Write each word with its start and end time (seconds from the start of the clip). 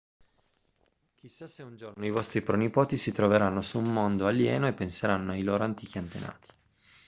chissà 1.13 1.45
se 1.45 1.61
un 1.61 1.75
giorno 1.75 2.03
i 2.03 2.09
vostri 2.09 2.41
pronipoti 2.41 2.97
si 2.97 3.11
troveranno 3.11 3.61
su 3.61 3.77
un 3.77 3.93
mondo 3.93 4.25
alieno 4.25 4.67
e 4.67 4.73
penseranno 4.73 5.33
ai 5.33 5.43
loro 5.43 5.63
antichi 5.63 5.99
antenati 5.99 6.47